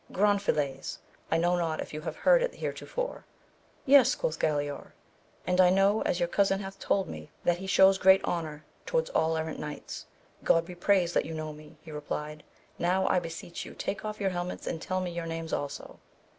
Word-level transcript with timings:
—Granfiles, 0.11 0.97
I 1.29 1.37
know 1.37 1.55
not 1.55 1.79
if 1.79 1.93
you 1.93 2.01
have 2.01 2.15
heard 2.15 2.41
it 2.41 2.55
heretofore. 2.55 3.23
Yes, 3.85 4.15
quoth 4.15 4.39
Galaor, 4.39 4.93
and 5.45 5.61
I 5.61 5.69
know, 5.69 6.01
as 6.01 6.19
your 6.19 6.27
cousin 6.27 6.59
hath 6.59 6.79
told 6.79 7.07
me, 7.07 7.29
that 7.43 7.59
he 7.59 7.67
shews 7.67 7.99
great 7.99 8.25
honour 8.25 8.65
to 8.87 8.93
wards 8.95 9.11
all 9.11 9.37
errant 9.37 9.59
knights. 9.59 10.07
God 10.43 10.65
be 10.65 10.73
praised 10.73 11.13
that 11.13 11.25
you 11.25 11.35
know 11.35 11.53
me! 11.53 11.77
he 11.83 11.91
replied, 11.91 12.41
now 12.79 13.05
I 13.09 13.19
beseech 13.19 13.63
you 13.63 13.75
take 13.75 14.03
off 14.03 14.19
your 14.19 14.31
helmets 14.31 14.65
and 14.65 14.81
tell 14.81 15.01
me 15.01 15.11
your 15.11 15.27
names 15.27 15.53
also. 15.53 15.99